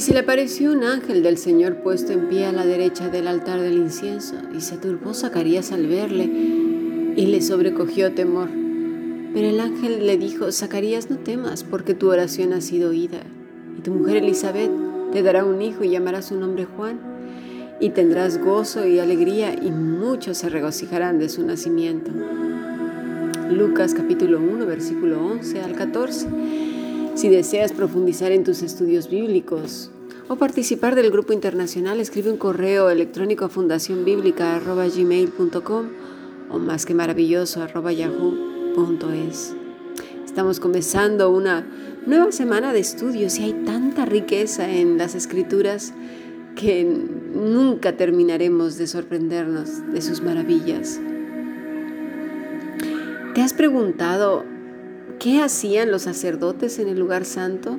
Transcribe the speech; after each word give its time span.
Y 0.00 0.02
se 0.02 0.14
le 0.14 0.20
apareció 0.20 0.72
un 0.72 0.82
ángel 0.82 1.22
del 1.22 1.36
Señor 1.36 1.82
puesto 1.82 2.14
en 2.14 2.30
pie 2.30 2.46
a 2.46 2.52
la 2.52 2.64
derecha 2.64 3.10
del 3.10 3.28
altar 3.28 3.60
del 3.60 3.74
incienso, 3.74 4.34
y 4.56 4.62
se 4.62 4.78
turbó 4.78 5.12
Zacarías 5.12 5.72
al 5.72 5.86
verle, 5.88 6.24
y 6.24 7.26
le 7.26 7.42
sobrecogió 7.42 8.10
temor. 8.14 8.48
Pero 9.34 9.46
el 9.46 9.60
ángel 9.60 10.06
le 10.06 10.16
dijo, 10.16 10.52
Zacarías, 10.52 11.10
no 11.10 11.18
temas, 11.18 11.64
porque 11.64 11.92
tu 11.92 12.08
oración 12.08 12.54
ha 12.54 12.62
sido 12.62 12.88
oída, 12.88 13.18
y 13.76 13.82
tu 13.82 13.90
mujer 13.90 14.16
Elizabeth 14.16 14.70
te 15.12 15.22
dará 15.22 15.44
un 15.44 15.60
hijo 15.60 15.84
y 15.84 15.90
llamará 15.90 16.22
su 16.22 16.34
nombre 16.34 16.64
Juan, 16.64 16.98
y 17.78 17.90
tendrás 17.90 18.42
gozo 18.42 18.86
y 18.86 19.00
alegría, 19.00 19.52
y 19.52 19.70
muchos 19.70 20.38
se 20.38 20.48
regocijarán 20.48 21.18
de 21.18 21.28
su 21.28 21.44
nacimiento. 21.44 22.10
Lucas 23.50 23.92
capítulo 23.92 24.40
1, 24.40 24.64
versículo 24.64 25.22
11 25.26 25.60
al 25.60 25.72
14. 25.74 26.69
Si 27.20 27.28
deseas 27.28 27.72
profundizar 27.74 28.32
en 28.32 28.44
tus 28.44 28.62
estudios 28.62 29.10
bíblicos 29.10 29.90
o 30.28 30.36
participar 30.36 30.94
del 30.94 31.10
grupo 31.10 31.34
internacional, 31.34 32.00
escribe 32.00 32.30
un 32.30 32.38
correo 32.38 32.88
electrónico 32.88 33.44
a 33.44 33.50
fundacionbiblica.gmail.com 33.50 35.86
o 36.48 36.58
más 36.58 36.86
que 36.86 36.94
maravilloso 36.94 37.66
yahoo.es. 37.66 39.54
Estamos 40.24 40.60
comenzando 40.60 41.30
una 41.30 41.66
nueva 42.06 42.32
semana 42.32 42.72
de 42.72 42.80
estudios 42.80 43.38
y 43.38 43.42
hay 43.42 43.52
tanta 43.66 44.06
riqueza 44.06 44.70
en 44.70 44.96
las 44.96 45.14
escrituras 45.14 45.92
que 46.56 46.84
nunca 46.84 47.98
terminaremos 47.98 48.78
de 48.78 48.86
sorprendernos 48.86 49.92
de 49.92 50.00
sus 50.00 50.22
maravillas. 50.22 50.98
¿Te 53.34 53.42
has 53.42 53.52
preguntado 53.52 54.46
¿Qué 55.18 55.42
hacían 55.42 55.90
los 55.90 56.02
sacerdotes 56.02 56.78
en 56.78 56.88
el 56.88 56.98
lugar 56.98 57.24
santo? 57.24 57.78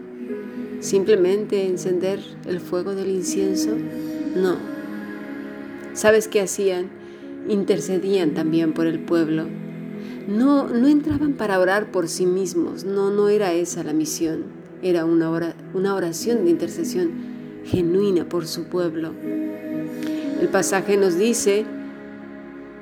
¿Simplemente 0.80 1.66
encender 1.68 2.20
el 2.46 2.60
fuego 2.60 2.96
del 2.96 3.10
incienso? 3.10 3.72
No. 4.36 4.58
¿Sabes 5.94 6.28
qué 6.28 6.42
hacían? 6.42 6.90
Intercedían 7.48 8.34
también 8.34 8.74
por 8.74 8.88
el 8.88 9.00
pueblo. 9.00 9.46
No, 10.28 10.68
no 10.68 10.88
entraban 10.88 11.34
para 11.34 11.60
orar 11.60 11.92
por 11.92 12.08
sí 12.08 12.26
mismos, 12.26 12.84
no, 12.84 13.12
no 13.12 13.30
era 13.30 13.54
esa 13.54 13.84
la 13.84 13.94
misión, 13.94 14.44
era 14.84 15.04
una, 15.06 15.56
una 15.74 15.96
oración 15.96 16.46
de 16.46 16.52
intercesión 16.52 17.12
genuina 17.66 18.30
por 18.30 18.46
su 18.46 18.66
pueblo. 18.66 19.14
El 20.40 20.48
pasaje 20.50 20.98
nos 20.98 21.18
dice 21.18 21.66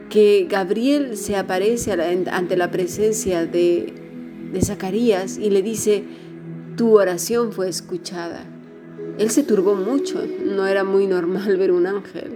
que 0.09 0.47
Gabriel 0.49 1.17
se 1.17 1.35
aparece 1.35 1.91
ante 1.91 2.57
la 2.57 2.71
presencia 2.71 3.45
de 3.45 3.93
de 4.51 4.61
Zacarías 4.61 5.37
y 5.37 5.49
le 5.49 5.61
dice, 5.61 6.03
tu 6.75 6.97
oración 6.97 7.51
fue 7.51 7.69
escuchada. 7.69 8.45
Él 9.17 9.29
se 9.29 9.43
turbó 9.43 9.75
mucho, 9.75 10.23
no 10.45 10.65
era 10.65 10.83
muy 10.83 11.07
normal 11.07 11.57
ver 11.57 11.71
un 11.71 11.87
ángel. 11.87 12.31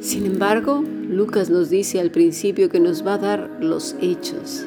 Sin 0.00 0.26
embargo, 0.26 0.82
Lucas 1.08 1.50
nos 1.50 1.70
dice 1.70 2.00
al 2.00 2.10
principio 2.10 2.68
que 2.68 2.80
nos 2.80 3.06
va 3.06 3.14
a 3.14 3.18
dar 3.18 3.58
los 3.60 3.96
hechos. 4.00 4.66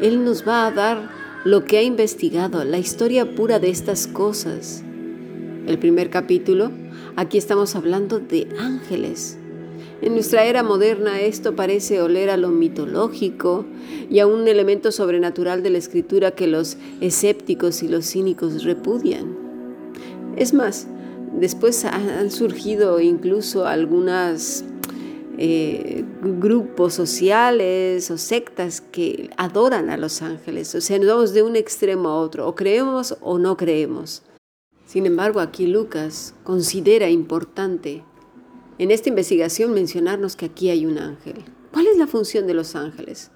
Él 0.00 0.24
nos 0.24 0.46
va 0.46 0.66
a 0.66 0.70
dar 0.70 1.10
lo 1.44 1.64
que 1.64 1.78
ha 1.78 1.82
investigado, 1.82 2.64
la 2.64 2.78
historia 2.78 3.34
pura 3.34 3.58
de 3.58 3.70
estas 3.70 4.06
cosas. 4.06 4.82
El 5.66 5.78
primer 5.78 6.10
capítulo, 6.10 6.72
aquí 7.16 7.38
estamos 7.38 7.76
hablando 7.76 8.18
de 8.18 8.48
ángeles, 8.58 9.38
en 10.00 10.14
nuestra 10.14 10.44
era 10.44 10.62
moderna 10.62 11.20
esto 11.20 11.56
parece 11.56 12.00
oler 12.00 12.30
a 12.30 12.36
lo 12.36 12.48
mitológico 12.48 13.64
y 14.08 14.20
a 14.20 14.26
un 14.26 14.46
elemento 14.46 14.92
sobrenatural 14.92 15.62
de 15.62 15.70
la 15.70 15.78
escritura 15.78 16.30
que 16.32 16.46
los 16.46 16.76
escépticos 17.00 17.82
y 17.82 17.88
los 17.88 18.06
cínicos 18.06 18.64
repudian. 18.64 19.36
Es 20.36 20.54
más, 20.54 20.86
después 21.32 21.84
han 21.84 22.30
surgido 22.30 23.00
incluso 23.00 23.66
algunos 23.66 24.64
eh, 25.40 26.04
grupos 26.20 26.94
sociales 26.94 28.10
o 28.10 28.18
sectas 28.18 28.80
que 28.80 29.30
adoran 29.36 29.88
a 29.88 29.96
los 29.96 30.20
ángeles. 30.20 30.74
O 30.74 30.80
sea, 30.80 30.98
nos 30.98 31.08
vamos 31.08 31.32
de 31.32 31.42
un 31.42 31.54
extremo 31.54 32.08
a 32.08 32.20
otro, 32.20 32.48
o 32.48 32.56
creemos 32.56 33.16
o 33.20 33.38
no 33.38 33.56
creemos. 33.56 34.22
Sin 34.84 35.06
embargo, 35.06 35.38
aquí 35.38 35.68
Lucas 35.68 36.34
considera 36.42 37.08
importante 37.08 38.02
en 38.78 38.90
esta 38.90 39.08
investigación 39.08 39.72
mencionarnos 39.72 40.36
que 40.36 40.46
aquí 40.46 40.70
hay 40.70 40.86
un 40.86 40.98
ángel. 40.98 41.36
¿Cuál 41.72 41.86
es 41.86 41.98
la 41.98 42.06
función 42.06 42.46
de 42.46 42.54
los 42.54 42.74
ángeles? 42.74 43.30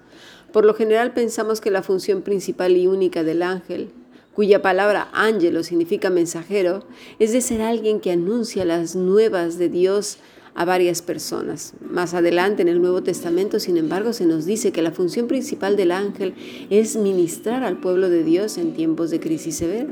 Por 0.51 0.65
lo 0.65 0.73
general 0.73 1.13
pensamos 1.13 1.61
que 1.61 1.71
la 1.71 1.83
función 1.83 2.21
principal 2.21 2.77
y 2.77 2.87
única 2.87 3.23
del 3.23 3.41
ángel, 3.41 3.89
cuya 4.33 4.61
palabra 4.61 5.09
ángelo 5.13 5.63
significa 5.63 6.09
mensajero, 6.09 6.85
es 7.19 7.33
de 7.33 7.41
ser 7.41 7.61
alguien 7.61 7.99
que 7.99 8.11
anuncia 8.11 8.63
las 8.65 8.95
nuevas 8.95 9.57
de 9.57 9.69
Dios 9.69 10.17
a 10.55 10.65
varias 10.65 11.01
personas. 11.01 11.73
Más 11.81 12.13
adelante 12.13 12.61
en 12.61 12.67
el 12.67 12.81
Nuevo 12.81 13.01
Testamento, 13.01 13.59
sin 13.59 13.77
embargo, 13.77 14.13
se 14.13 14.25
nos 14.25 14.45
dice 14.45 14.71
que 14.71 14.83
la 14.83 14.91
función 14.91 15.27
principal 15.27 15.75
del 15.75 15.91
ángel 15.91 16.35
es 16.69 16.95
ministrar 16.95 17.63
al 17.63 17.79
pueblo 17.79 18.09
de 18.09 18.23
Dios 18.23 18.57
en 18.57 18.73
tiempos 18.73 19.09
de 19.09 19.19
crisis 19.19 19.57
severa. 19.57 19.89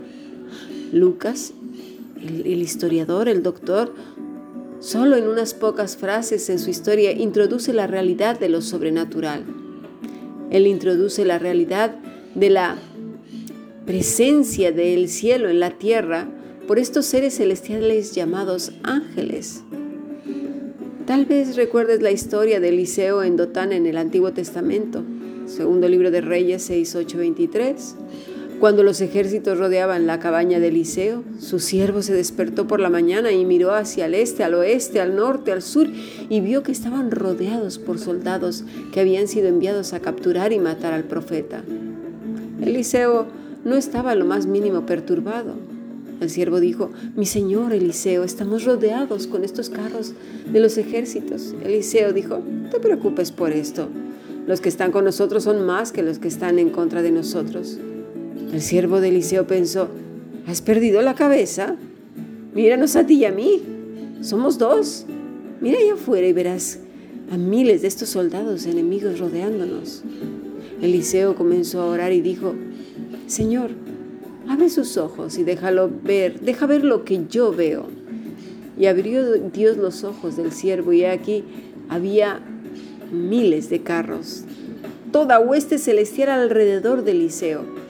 Lucas, 0.92 1.54
el, 2.22 2.46
el 2.46 2.62
historiador, 2.62 3.28
el 3.28 3.42
doctor, 3.42 3.94
Solo 4.82 5.16
en 5.16 5.28
unas 5.28 5.54
pocas 5.54 5.96
frases 5.96 6.50
en 6.50 6.58
su 6.58 6.72
historia 6.72 7.12
introduce 7.12 7.72
la 7.72 7.86
realidad 7.86 8.40
de 8.40 8.50
lo 8.50 8.64
sobrenatural. 8.64 9.46
Él 10.50 10.66
introduce 10.66 11.24
la 11.24 11.38
realidad 11.38 11.96
de 12.34 12.50
la 12.50 12.80
presencia 13.86 14.72
del 14.72 15.08
cielo 15.08 15.50
en 15.50 15.60
la 15.60 15.78
tierra 15.78 16.28
por 16.68 16.80
estos 16.80 17.06
seres 17.06 17.38
celestiales 17.38 18.16
llamados 18.16 18.72
ángeles. 18.82 19.62
Tal 21.06 21.28
vez 21.28 21.56
recuerdes 21.58 22.02
la 22.02 22.10
historia 22.10 22.60
de 22.60 22.70
Eliseo 22.70 23.22
en 23.22 23.38
Dotán 23.38 23.74
en 23.74 23.86
el 23.86 23.98
Antiguo 23.98 24.34
Testamento, 24.34 25.04
segundo 25.46 25.88
libro 25.90 26.10
de 26.10 26.22
Reyes 26.22 26.64
6, 26.64 26.96
8, 26.96 27.18
23 27.20 27.96
cuando 28.62 28.84
los 28.84 29.02
ejércitos 29.02 29.58
rodeaban 29.58 30.06
la 30.06 30.20
cabaña 30.20 30.60
de 30.60 30.68
Eliseo, 30.68 31.24
su 31.40 31.60
siervo 31.60 32.04
se 32.04 32.14
despertó 32.14 32.68
por 32.68 32.80
la 32.80 32.92
mañana 32.92 33.32
y 33.32 33.44
miró 33.44 33.74
hacia 33.74 34.06
el 34.06 34.14
este, 34.14 34.44
al 34.44 34.54
oeste, 34.54 35.02
al 35.02 35.16
norte, 35.16 35.52
al 35.52 35.64
sur, 35.64 35.88
y 36.30 36.42
vio 36.42 36.62
que 36.62 36.72
estaban 36.72 37.10
rodeados 37.10 37.80
por 37.80 37.98
soldados 37.98 38.64
que 38.94 39.00
habían 39.00 39.28
sido 39.28 39.48
enviados 39.48 39.94
a 39.94 40.00
capturar 40.00 40.54
y 40.54 40.60
matar 40.60 40.94
al 40.94 41.06
profeta. 41.06 41.64
Eliseo 42.62 43.26
no 43.66 43.76
estaba 43.78 44.14
lo 44.14 44.26
más 44.26 44.46
mínimo 44.46 44.86
perturbado. 44.86 45.56
El 46.20 46.30
siervo 46.30 46.60
dijo, 46.60 46.92
mi 47.16 47.26
señor 47.26 47.74
Eliseo, 47.74 48.24
estamos 48.24 48.64
rodeados 48.64 49.26
con 49.26 49.44
estos 49.44 49.72
carros 49.72 50.14
de 50.46 50.60
los 50.60 50.78
ejércitos. 50.78 51.56
Eliseo 51.66 52.14
dijo, 52.14 52.38
no 52.38 52.70
te 52.70 52.80
preocupes 52.80 53.32
por 53.32 53.54
esto. 53.54 53.90
Los 54.46 54.62
que 54.62 54.70
están 54.70 54.92
con 54.92 55.04
nosotros 55.04 55.46
son 55.46 55.66
más 55.66 55.92
que 55.92 56.04
los 56.04 56.20
que 56.20 56.28
están 56.28 56.60
en 56.60 56.70
contra 56.70 57.02
de 57.02 57.10
nosotros. 57.10 57.80
El 58.52 58.62
siervo 58.62 59.00
de 59.00 59.10
Eliseo 59.10 59.48
pensó, 59.48 59.88
¿has 60.46 60.62
perdido 60.62 61.02
la 61.02 61.16
cabeza? 61.16 61.78
Míranos 62.54 62.98
a 62.98 63.06
ti 63.06 63.16
y 63.16 63.26
a 63.26 63.32
mí. 63.32 63.62
Somos 64.22 64.58
dos. 64.58 65.06
Mira 65.62 65.80
allá 65.80 65.94
afuera 65.94 66.28
y 66.28 66.34
verás 66.34 66.80
a 67.32 67.38
miles 67.38 67.82
de 67.82 67.88
estos 67.88 68.10
soldados 68.10 68.66
enemigos 68.66 69.20
rodeándonos. 69.20 70.04
Eliseo 70.82 71.36
comenzó 71.36 71.82
a 71.82 71.86
orar 71.86 72.12
y 72.12 72.20
dijo, 72.20 72.54
Señor, 73.28 73.72
abre 74.50 74.70
sus 74.70 74.98
ojos 74.98 75.38
y 75.38 75.44
déjalo 75.44 75.90
ver, 76.04 76.42
deja 76.42 76.66
ver 76.66 76.84
lo 76.84 77.06
que 77.06 77.26
yo 77.30 77.54
veo. 77.54 77.86
Y 78.78 78.88
abrió 78.88 79.34
Dios 79.34 79.78
los 79.78 80.04
ojos 80.04 80.36
del 80.36 80.52
siervo 80.52 80.92
y 80.92 81.06
aquí 81.06 81.46
había 81.88 82.42
miles 83.14 83.70
de 83.70 83.82
carros, 83.82 84.44
toda 85.12 85.40
hueste 85.40 85.78
celestial 85.78 86.30
alrededor 86.30 87.04
de 87.04 87.12
Eliseo. 87.12 87.81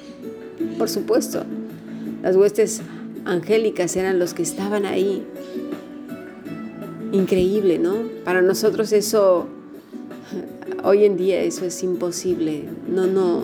Por 0.77 0.89
supuesto, 0.89 1.44
las 2.23 2.35
huestes 2.35 2.81
angélicas 3.25 3.95
eran 3.95 4.19
los 4.19 4.33
que 4.33 4.44
estaban 4.44 4.85
ahí. 4.85 5.23
Increíble, 7.12 7.77
¿no? 7.77 7.95
Para 8.23 8.41
nosotros 8.41 8.91
eso, 8.94 9.47
hoy 10.83 11.06
en 11.06 11.18
día 11.18 11.41
eso 11.41 11.65
es 11.65 11.83
imposible. 11.83 12.65
No, 12.88 13.07
no, 13.07 13.44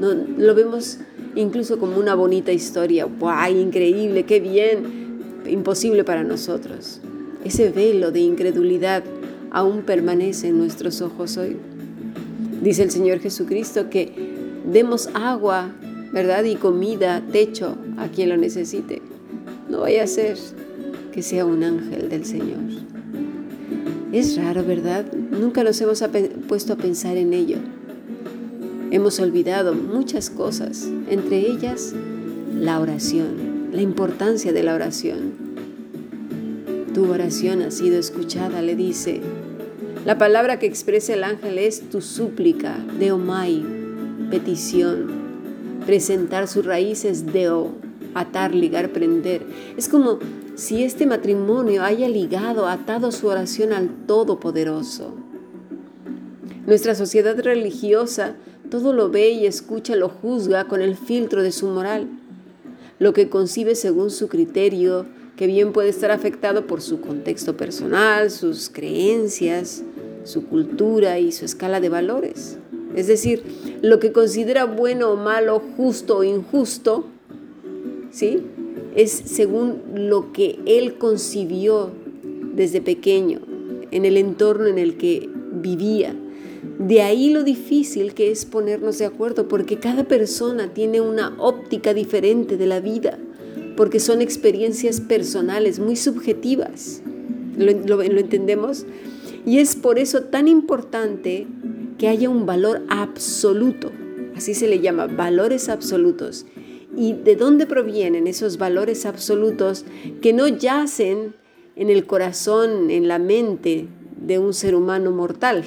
no, 0.00 0.14
lo 0.36 0.54
vemos 0.54 0.98
incluso 1.34 1.78
como 1.78 1.98
una 1.98 2.14
bonita 2.14 2.52
historia. 2.52 3.04
¡Guau! 3.04 3.52
Increíble, 3.52 4.24
qué 4.24 4.40
bien. 4.40 5.22
Imposible 5.46 6.02
para 6.04 6.24
nosotros. 6.24 7.00
Ese 7.44 7.70
velo 7.70 8.10
de 8.10 8.20
incredulidad 8.20 9.04
aún 9.50 9.82
permanece 9.82 10.48
en 10.48 10.58
nuestros 10.58 11.00
ojos 11.00 11.36
hoy. 11.36 11.56
Dice 12.62 12.82
el 12.82 12.90
Señor 12.90 13.20
Jesucristo 13.20 13.88
que 13.88 14.12
demos 14.64 15.08
agua 15.14 15.70
¿verdad? 16.16 16.44
Y 16.44 16.56
comida, 16.56 17.22
techo 17.30 17.76
a 17.98 18.08
quien 18.08 18.30
lo 18.30 18.38
necesite. 18.38 19.02
No 19.68 19.80
vaya 19.80 20.04
a 20.04 20.06
ser 20.06 20.38
que 21.12 21.20
sea 21.20 21.44
un 21.44 21.62
ángel 21.62 22.08
del 22.08 22.24
Señor. 22.24 22.62
Es 24.14 24.34
raro, 24.38 24.64
¿verdad? 24.64 25.04
Nunca 25.12 25.62
nos 25.62 25.78
hemos 25.82 26.02
puesto 26.48 26.72
a 26.72 26.76
pensar 26.76 27.18
en 27.18 27.34
ello. 27.34 27.58
Hemos 28.90 29.20
olvidado 29.20 29.74
muchas 29.74 30.30
cosas, 30.30 30.88
entre 31.10 31.40
ellas 31.40 31.92
la 32.58 32.80
oración, 32.80 33.68
la 33.72 33.82
importancia 33.82 34.54
de 34.54 34.62
la 34.62 34.74
oración. 34.74 35.34
Tu 36.94 37.12
oración 37.12 37.60
ha 37.60 37.70
sido 37.70 37.98
escuchada, 37.98 38.62
le 38.62 38.74
dice. 38.74 39.20
La 40.06 40.16
palabra 40.16 40.58
que 40.58 40.64
expresa 40.64 41.12
el 41.12 41.24
ángel 41.24 41.58
es 41.58 41.90
tu 41.90 42.00
súplica, 42.00 42.78
deomai, 42.98 43.62
petición. 44.30 45.15
Presentar 45.86 46.48
sus 46.48 46.66
raíces, 46.66 47.32
deo, 47.32 47.72
atar, 48.14 48.54
ligar, 48.54 48.92
prender. 48.92 49.46
Es 49.76 49.88
como 49.88 50.18
si 50.56 50.84
este 50.84 51.06
matrimonio 51.06 51.82
haya 51.82 52.08
ligado, 52.08 52.66
atado 52.66 53.12
su 53.12 53.28
oración 53.28 53.72
al 53.72 53.88
Todopoderoso. 54.06 55.14
Nuestra 56.66 56.94
sociedad 56.94 57.38
religiosa 57.38 58.34
todo 58.70 58.92
lo 58.92 59.10
ve 59.10 59.30
y 59.30 59.46
escucha, 59.46 59.96
lo 59.96 60.08
juzga 60.08 60.64
con 60.64 60.82
el 60.82 60.96
filtro 60.96 61.42
de 61.42 61.52
su 61.52 61.66
moral, 61.66 62.08
lo 62.98 63.12
que 63.12 63.28
concibe 63.28 63.74
según 63.74 64.10
su 64.10 64.28
criterio, 64.28 65.06
que 65.36 65.46
bien 65.46 65.72
puede 65.72 65.90
estar 65.90 66.10
afectado 66.10 66.66
por 66.66 66.80
su 66.80 67.00
contexto 67.00 67.56
personal, 67.56 68.30
sus 68.30 68.70
creencias, 68.70 69.82
su 70.24 70.46
cultura 70.46 71.18
y 71.18 71.30
su 71.32 71.44
escala 71.44 71.80
de 71.80 71.88
valores. 71.88 72.58
Es 72.96 73.06
decir, 73.06 73.42
lo 73.82 74.00
que 74.00 74.10
considera 74.10 74.64
bueno 74.64 75.10
o 75.10 75.16
malo, 75.16 75.62
justo 75.76 76.18
o 76.18 76.24
injusto, 76.24 77.04
¿sí? 78.10 78.38
Es 78.96 79.12
según 79.12 79.82
lo 79.94 80.32
que 80.32 80.58
él 80.64 80.96
concibió 80.96 81.90
desde 82.54 82.80
pequeño, 82.80 83.40
en 83.90 84.06
el 84.06 84.16
entorno 84.16 84.66
en 84.66 84.78
el 84.78 84.96
que 84.96 85.28
vivía. 85.52 86.16
De 86.78 87.02
ahí 87.02 87.28
lo 87.28 87.44
difícil 87.44 88.14
que 88.14 88.30
es 88.30 88.46
ponernos 88.46 88.96
de 88.96 89.04
acuerdo, 89.04 89.46
porque 89.46 89.78
cada 89.78 90.04
persona 90.04 90.72
tiene 90.72 91.02
una 91.02 91.34
óptica 91.38 91.92
diferente 91.92 92.56
de 92.56 92.66
la 92.66 92.80
vida, 92.80 93.18
porque 93.76 94.00
son 94.00 94.22
experiencias 94.22 95.02
personales 95.02 95.78
muy 95.78 95.96
subjetivas. 95.96 97.02
¿Lo, 97.58 97.72
lo 97.96 98.02
entendemos? 98.02 98.86
Y 99.44 99.58
es 99.58 99.76
por 99.76 99.98
eso 99.98 100.22
tan 100.24 100.48
importante 100.48 101.46
que 101.98 102.08
haya 102.08 102.28
un 102.28 102.46
valor 102.46 102.82
absoluto, 102.88 103.90
así 104.36 104.54
se 104.54 104.68
le 104.68 104.80
llama, 104.80 105.06
valores 105.06 105.68
absolutos. 105.68 106.46
¿Y 106.96 107.12
de 107.12 107.36
dónde 107.36 107.66
provienen 107.66 108.26
esos 108.26 108.58
valores 108.58 109.04
absolutos 109.04 109.84
que 110.22 110.32
no 110.32 110.48
yacen 110.48 111.34
en 111.74 111.90
el 111.90 112.06
corazón, 112.06 112.90
en 112.90 113.06
la 113.06 113.18
mente 113.18 113.86
de 114.18 114.38
un 114.38 114.54
ser 114.54 114.74
humano 114.74 115.10
mortal, 115.10 115.64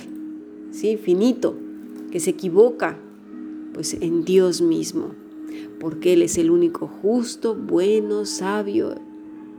¿sí? 0.72 0.98
finito, 0.98 1.56
que 2.12 2.20
se 2.20 2.32
equivoca? 2.32 2.98
Pues 3.74 3.94
en 3.94 4.26
Dios 4.26 4.62
mismo, 4.62 5.12
porque 5.80 6.14
Él 6.14 6.24
es 6.24 6.38
el 6.38 6.50
único 6.50 6.88
justo, 6.88 7.56
bueno, 7.56 8.26
sabio, 8.26 8.96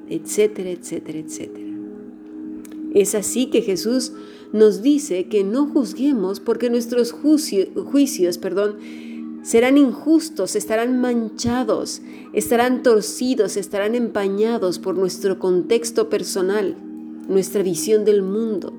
etcétera, 0.08 0.70
etcétera, 0.70 1.18
etcétera. 1.20 1.70
Es 2.92 3.14
así 3.14 3.46
que 3.46 3.62
Jesús 3.62 4.12
nos 4.52 4.82
dice 4.82 5.26
que 5.28 5.44
no 5.44 5.66
juzguemos 5.66 6.40
porque 6.40 6.70
nuestros 6.70 7.12
juicios 7.12 8.38
perdón, 8.38 8.76
serán 9.42 9.78
injustos, 9.78 10.56
estarán 10.56 11.00
manchados, 11.00 12.02
estarán 12.32 12.82
torcidos, 12.82 13.56
estarán 13.56 13.94
empañados 13.94 14.78
por 14.78 14.96
nuestro 14.96 15.38
contexto 15.38 16.08
personal, 16.08 16.76
nuestra 17.28 17.62
visión 17.62 18.04
del 18.04 18.22
mundo. 18.22 18.74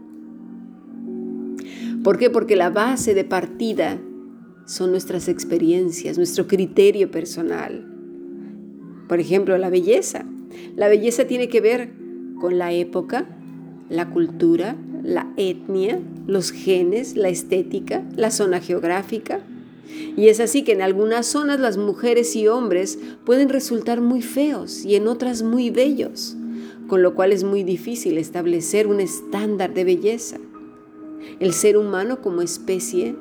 ¿Por 2.04 2.18
qué? 2.18 2.30
Porque 2.30 2.56
la 2.56 2.70
base 2.70 3.14
de 3.14 3.24
partida 3.24 4.00
son 4.66 4.92
nuestras 4.92 5.28
experiencias, 5.28 6.18
nuestro 6.18 6.48
criterio 6.48 7.12
personal. 7.12 7.88
Por 9.08 9.20
ejemplo, 9.20 9.58
la 9.58 9.70
belleza. 9.70 10.26
La 10.76 10.88
belleza 10.88 11.26
tiene 11.26 11.48
que 11.48 11.62
ver 11.62 11.92
con 12.40 12.58
la 12.58 12.74
época, 12.74 13.38
la 13.90 14.10
cultura, 14.10 14.76
la 15.04 15.32
etnia, 15.38 16.00
los 16.28 16.52
genes, 16.52 17.16
la 17.16 17.30
estética, 17.30 18.04
la 18.16 18.32
zona 18.32 18.60
geográfica. 18.60 19.42
Y 20.16 20.28
es 20.28 20.40
así 20.40 20.64
que 20.64 20.72
en 20.72 20.82
algunas 20.82 21.28
zonas 21.28 21.60
las 21.60 21.78
mujeres 21.78 22.36
y 22.36 22.48
hombres 22.48 23.00
pueden 23.26 23.50
resultar 23.50 24.02
muy 24.02 24.22
feos 24.22 24.86
y 24.86 24.96
en 24.96 25.08
otras 25.08 25.44
muy 25.44 25.70
bellos, 25.70 26.36
con 26.88 27.02
lo 27.02 27.14
cual 27.16 27.32
es 27.34 27.44
muy 27.44 27.64
difícil 27.64 28.18
establecer 28.18 28.88
un 28.88 29.00
estándar 29.00 29.74
de 29.74 29.84
belleza. 29.84 30.38
El 31.40 31.54
ser 31.54 31.78
humano 31.78 32.22
como 32.22 32.42
especie 32.42 33.16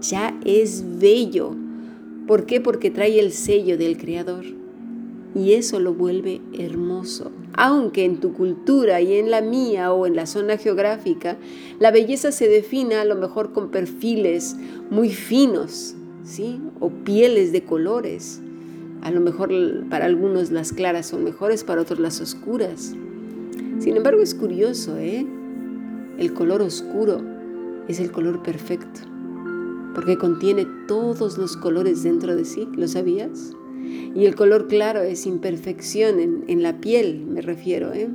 ya 0.00 0.38
es 0.44 0.84
bello. 0.98 1.54
¿Por 2.26 2.46
qué? 2.46 2.60
Porque 2.60 2.90
trae 2.90 3.18
el 3.18 3.32
sello 3.32 3.76
del 3.76 3.96
Creador 3.96 4.61
y 5.34 5.52
eso 5.52 5.80
lo 5.80 5.94
vuelve 5.94 6.40
hermoso. 6.58 7.30
Aunque 7.54 8.04
en 8.04 8.20
tu 8.20 8.32
cultura 8.32 9.00
y 9.00 9.14
en 9.14 9.30
la 9.30 9.40
mía 9.40 9.92
o 9.92 10.06
en 10.06 10.16
la 10.16 10.26
zona 10.26 10.56
geográfica, 10.58 11.36
la 11.78 11.90
belleza 11.90 12.32
se 12.32 12.48
define 12.48 12.96
a 12.96 13.04
lo 13.04 13.16
mejor 13.16 13.52
con 13.52 13.70
perfiles 13.70 14.56
muy 14.90 15.10
finos, 15.10 15.94
¿sí? 16.24 16.60
O 16.80 16.90
pieles 16.90 17.52
de 17.52 17.64
colores. 17.64 18.40
A 19.02 19.10
lo 19.10 19.20
mejor 19.20 19.50
para 19.88 20.04
algunos 20.04 20.50
las 20.50 20.72
claras 20.72 21.06
son 21.06 21.24
mejores, 21.24 21.64
para 21.64 21.82
otros 21.82 21.98
las 21.98 22.20
oscuras. 22.20 22.94
Sin 23.80 23.96
embargo, 23.96 24.22
es 24.22 24.34
curioso, 24.34 24.96
¿eh? 24.96 25.26
El 26.18 26.34
color 26.34 26.62
oscuro 26.62 27.20
es 27.88 27.98
el 27.98 28.12
color 28.12 28.42
perfecto, 28.42 29.00
porque 29.94 30.16
contiene 30.16 30.66
todos 30.86 31.36
los 31.36 31.56
colores 31.56 32.02
dentro 32.04 32.36
de 32.36 32.44
sí. 32.44 32.68
¿Lo 32.76 32.86
sabías? 32.86 33.54
Y 34.14 34.26
el 34.26 34.34
color 34.34 34.68
claro 34.68 35.00
es 35.00 35.26
imperfección 35.26 36.44
en, 36.46 36.62
la 36.62 36.80
piel, 36.80 37.24
me 37.26 37.40
refiero, 37.40 37.92
¿eh? 37.92 38.08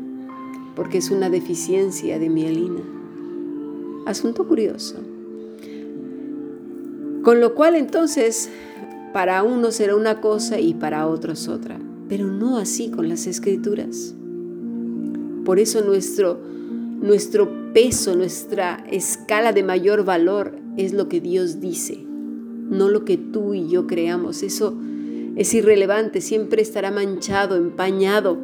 porque 0.75 0.99
es 0.99 1.09
una 1.09 1.29
deficiencia 1.29 2.19
de 2.19 2.29
mielina. 2.29 2.81
Asunto 4.05 4.47
curioso. 4.47 4.95
Con 7.23 7.41
lo 7.41 7.55
cual 7.55 7.75
entonces, 7.75 8.49
para 9.11 9.43
uno 9.43 9.71
será 9.71 9.95
una 9.95 10.21
cosa 10.21 10.59
y 10.59 10.75
para 10.75 11.07
otros 11.07 11.47
otra, 11.47 11.79
pero 12.07 12.27
no 12.27 12.57
así 12.57 12.89
con 12.89 13.09
las 13.09 13.27
escrituras. 13.27 14.13
Por 15.43 15.59
eso 15.59 15.81
nuestro, 15.83 16.39
nuestro 17.01 17.73
peso, 17.73 18.15
nuestra 18.15 18.83
escala 18.91 19.53
de 19.53 19.63
mayor 19.63 20.05
valor 20.05 20.53
es 20.77 20.93
lo 20.93 21.09
que 21.09 21.19
Dios 21.19 21.59
dice, 21.59 22.05
no 22.69 22.87
lo 22.87 23.03
que 23.03 23.17
tú 23.17 23.53
y 23.53 23.67
yo 23.67 23.87
creamos. 23.87 24.43
Eso 24.43 24.77
es 25.37 25.53
irrelevante, 25.53 26.19
siempre 26.19 26.61
estará 26.61 26.91
manchado, 26.91 27.55
empañado 27.55 28.37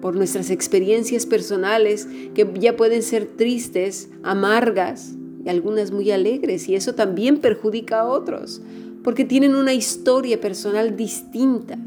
por 0.00 0.16
nuestras 0.16 0.50
experiencias 0.50 1.26
personales 1.26 2.08
que 2.34 2.48
ya 2.58 2.76
pueden 2.76 3.02
ser 3.02 3.26
tristes, 3.26 4.08
amargas 4.22 5.14
y 5.44 5.48
algunas 5.48 5.92
muy 5.92 6.10
alegres 6.10 6.68
y 6.68 6.74
eso 6.74 6.94
también 6.94 7.38
perjudica 7.38 8.00
a 8.00 8.08
otros 8.08 8.62
porque 9.02 9.24
tienen 9.24 9.54
una 9.54 9.74
historia 9.74 10.40
personal 10.40 10.96
distinta, 10.96 11.78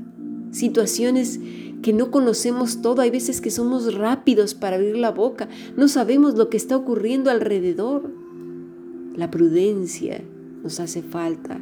situaciones 0.52 1.40
que 1.82 1.94
no 1.94 2.12
conocemos 2.12 2.82
todo, 2.82 3.02
hay 3.02 3.10
veces 3.10 3.42
que 3.42 3.52
somos 3.52 3.94
rápidos 3.96 4.54
para 4.54 4.78
abrir 4.78 4.98
la 4.98 5.12
boca, 5.12 5.50
no 5.76 5.88
sabemos 5.88 6.36
lo 6.36 6.50
que 6.50 6.58
está 6.58 6.78
ocurriendo 6.78 7.30
alrededor. 7.32 8.10
La 9.16 9.30
prudencia 9.30 10.22
nos 10.64 10.80
hace 10.80 11.02
falta. 11.02 11.60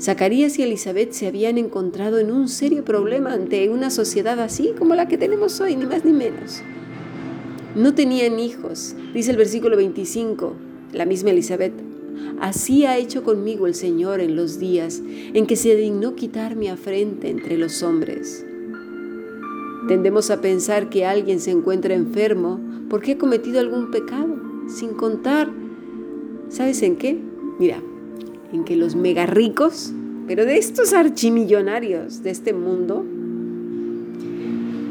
Zacarías 0.00 0.58
y 0.58 0.62
Elizabeth 0.62 1.12
se 1.12 1.26
habían 1.26 1.58
encontrado 1.58 2.18
en 2.18 2.30
un 2.30 2.48
serio 2.48 2.84
problema 2.84 3.32
ante 3.32 3.68
una 3.68 3.90
sociedad 3.90 4.40
así 4.40 4.72
como 4.78 4.94
la 4.94 5.08
que 5.08 5.18
tenemos 5.18 5.60
hoy, 5.60 5.76
ni 5.76 5.86
más 5.86 6.04
ni 6.04 6.12
menos. 6.12 6.62
No 7.74 7.94
tenían 7.94 8.38
hijos, 8.38 8.94
dice 9.12 9.32
el 9.32 9.36
versículo 9.36 9.76
25, 9.76 10.54
la 10.92 11.06
misma 11.06 11.30
Elizabeth. 11.30 11.72
Así 12.40 12.84
ha 12.84 12.96
hecho 12.96 13.24
conmigo 13.24 13.66
el 13.66 13.74
Señor 13.74 14.20
en 14.20 14.36
los 14.36 14.58
días 14.58 15.02
en 15.32 15.46
que 15.46 15.56
se 15.56 15.74
dignó 15.74 16.14
quitar 16.14 16.56
mi 16.56 16.68
afrente 16.68 17.30
entre 17.30 17.58
los 17.58 17.82
hombres. 17.82 18.44
Tendemos 19.88 20.30
a 20.30 20.40
pensar 20.40 20.88
que 20.88 21.04
alguien 21.04 21.40
se 21.40 21.50
encuentra 21.50 21.94
enfermo 21.94 22.60
porque 22.88 23.12
ha 23.12 23.18
cometido 23.18 23.60
algún 23.60 23.90
pecado, 23.90 24.36
sin 24.68 24.94
contar, 24.94 25.50
¿sabes 26.48 26.82
en 26.82 26.96
qué? 26.96 27.18
Mira, 27.58 27.82
en 28.52 28.64
que 28.64 28.76
los 28.76 28.94
mega 28.94 29.26
ricos, 29.26 29.92
pero 30.26 30.44
de 30.44 30.58
estos 30.58 30.92
archimillonarios 30.92 32.22
de 32.22 32.30
este 32.30 32.52
mundo, 32.52 33.04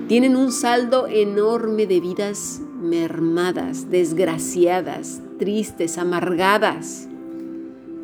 tienen 0.07 0.36
un 0.36 0.51
saldo 0.51 1.07
enorme 1.07 1.88
de 1.88 2.00
vidas 2.00 2.62
mermadas, 2.81 3.89
desgraciadas, 3.89 5.22
tristes, 5.39 5.98
amargadas, 5.98 7.07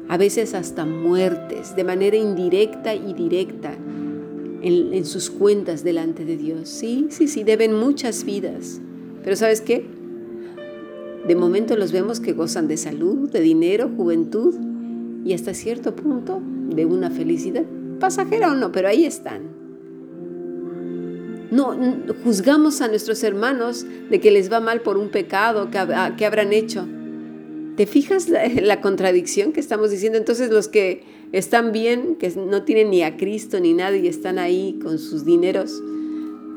a 0.08 0.18
veces 0.18 0.56
hasta 0.56 0.86
muertes, 0.86 1.76
de 1.76 1.84
manera 1.84 2.18
indirecta 2.18 2.96
y 2.96 3.14
directa 3.14 3.74
en, 4.62 4.94
en, 4.94 5.06
sus 5.06 5.30
cuentas 5.30 5.84
delante 5.84 6.26
de 6.26 6.38
Dios. 6.38 6.70
Sí, 6.70 7.08
sí, 7.10 7.28
sí, 7.28 7.44
deben 7.44 7.76
muchas 7.76 8.24
vidas. 8.24 8.82
Pero 9.24 9.36
¿sabes 9.36 9.62
qué? 9.62 9.86
De 11.28 11.36
momento 11.36 11.76
los 11.76 11.92
vemos 11.92 12.20
que 12.20 12.34
gozan 12.34 12.68
de 12.68 12.78
salud, 12.78 13.30
de 13.30 13.42
dinero, 13.42 13.90
juventud, 13.96 14.56
y 15.26 15.34
hasta 15.34 15.54
cierto 15.54 15.96
punto 15.96 16.42
de 16.44 16.86
una 16.86 17.10
felicidad, 17.10 17.66
pasajera 18.00 18.52
o 18.52 18.56
no, 18.56 18.72
pero 18.72 18.88
ahí 18.88 19.06
están. 19.06 19.60
No, 21.52 21.76
juzgamos 22.24 22.82
a 22.82 22.88
nuestros 22.88 23.24
hermanos 23.24 23.86
de 24.10 24.20
que 24.20 24.32
les 24.32 24.52
va 24.52 24.60
mal 24.60 24.82
por 24.82 24.98
un 24.98 25.10
pecado 25.10 25.72
que, 25.72 25.80
que 26.16 26.26
habrán 26.26 26.54
hecho. 26.54 26.88
¿Te 27.76 27.88
fijas 27.88 28.30
la, 28.30 28.48
la, 28.62 28.82
contradicción 28.82 29.52
que 29.52 29.60
estamos 29.60 29.90
diciendo? 29.90 30.18
Entonces 30.18 30.52
los 30.52 30.68
que 30.68 31.04
están 31.32 31.72
bien, 31.72 32.16
que 32.16 32.30
no 32.30 32.64
tienen 32.64 32.92
ni 32.92 33.02
a 33.02 33.18
Cristo 33.18 33.60
ni 33.60 33.74
nadie, 33.74 34.08
están 34.10 34.38
ahí 34.38 34.80
con 34.82 35.00
sus 35.00 35.26
dineros, 35.26 35.82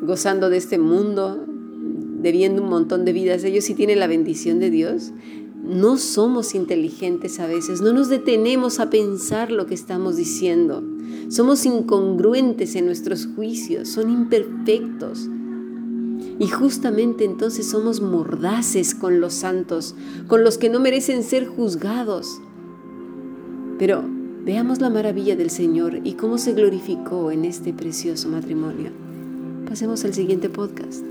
gozando 0.02 0.50
de 0.50 0.58
este 0.58 0.78
mundo, 0.78 1.46
debiendo 2.22 2.62
un 2.62 2.68
montón 2.68 3.04
de 3.04 3.12
vidas, 3.12 3.44
ellos 3.44 3.64
sí 3.64 3.74
tienen 3.74 3.98
la 3.98 4.06
bendición 4.06 4.58
de 4.60 4.70
Dios. 4.70 5.12
No 5.62 5.96
somos 5.96 6.54
inteligentes 6.56 7.38
a 7.38 7.46
veces, 7.46 7.80
no 7.80 7.92
nos 7.92 8.08
detenemos 8.08 8.80
a 8.80 8.90
pensar 8.90 9.52
lo 9.52 9.66
que 9.66 9.74
estamos 9.74 10.16
diciendo. 10.16 10.82
Somos 11.28 11.64
incongruentes 11.64 12.74
en 12.74 12.86
nuestros 12.86 13.28
juicios, 13.36 13.88
son 13.88 14.10
imperfectos. 14.10 15.28
Y 16.38 16.48
justamente 16.48 17.24
entonces 17.24 17.70
somos 17.70 18.00
mordaces 18.00 18.94
con 18.94 19.20
los 19.20 19.34
santos, 19.34 19.94
con 20.26 20.42
los 20.42 20.58
que 20.58 20.68
no 20.68 20.80
merecen 20.80 21.22
ser 21.22 21.46
juzgados. 21.46 22.40
Pero 23.78 24.02
veamos 24.44 24.80
la 24.80 24.90
maravilla 24.90 25.36
del 25.36 25.50
Señor 25.50 26.00
y 26.02 26.14
cómo 26.14 26.38
se 26.38 26.54
glorificó 26.54 27.30
en 27.30 27.44
este 27.44 27.72
precioso 27.72 28.28
matrimonio. 28.28 28.90
Pasemos 29.68 30.04
al 30.04 30.12
siguiente 30.12 30.48
podcast. 30.48 31.04